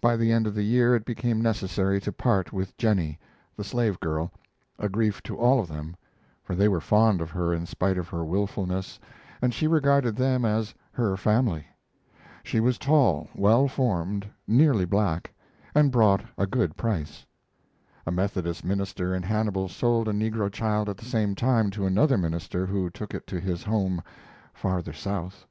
By 0.00 0.16
the 0.16 0.32
end 0.32 0.46
of 0.46 0.54
the 0.54 0.62
year 0.62 0.96
it 0.96 1.04
became 1.04 1.42
necessary 1.42 2.00
to 2.00 2.10
part 2.10 2.54
with 2.54 2.74
Jennie, 2.78 3.18
the 3.54 3.62
slave 3.62 4.00
girl 4.00 4.32
a 4.78 4.88
grief 4.88 5.22
to 5.24 5.36
all 5.36 5.60
of 5.60 5.68
them, 5.68 5.94
for 6.42 6.54
they 6.54 6.68
were 6.68 6.80
fond 6.80 7.20
of 7.20 7.30
her 7.32 7.52
in 7.52 7.66
spite 7.66 7.98
of 7.98 8.08
her 8.08 8.24
wilfulness, 8.24 8.98
and 9.42 9.52
she 9.52 9.66
regarded 9.66 10.16
them 10.16 10.46
as 10.46 10.72
"her 10.92 11.18
family." 11.18 11.66
She 12.42 12.60
was 12.60 12.78
tall, 12.78 13.28
well 13.34 13.68
formed, 13.68 14.26
nearly 14.46 14.86
black, 14.86 15.34
and 15.74 15.92
brought 15.92 16.22
a 16.38 16.46
good 16.46 16.74
price. 16.78 17.26
A 18.06 18.10
Methodist 18.10 18.64
minister 18.64 19.14
in 19.14 19.22
Hannibal 19.22 19.68
sold 19.68 20.08
a 20.08 20.12
negro 20.12 20.50
child 20.50 20.88
at 20.88 20.96
the 20.96 21.04
same 21.04 21.34
time 21.34 21.68
to 21.72 21.84
another 21.84 22.16
minister 22.16 22.64
who 22.64 22.88
took 22.88 23.12
it 23.12 23.26
to 23.26 23.38
his 23.38 23.64
home 23.64 24.02
farther 24.54 24.94
South. 24.94 25.44